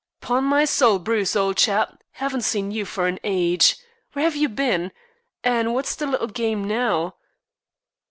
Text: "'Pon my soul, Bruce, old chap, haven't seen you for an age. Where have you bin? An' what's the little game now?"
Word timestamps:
"'Pon 0.19 0.43
my 0.43 0.65
soul, 0.65 0.97
Bruce, 0.97 1.35
old 1.35 1.57
chap, 1.57 2.01
haven't 2.13 2.41
seen 2.41 2.71
you 2.71 2.85
for 2.85 3.05
an 3.05 3.19
age. 3.23 3.77
Where 4.13 4.25
have 4.25 4.35
you 4.35 4.49
bin? 4.49 4.91
An' 5.43 5.73
what's 5.73 5.93
the 5.95 6.07
little 6.07 6.25
game 6.25 6.63
now?" 6.67 7.13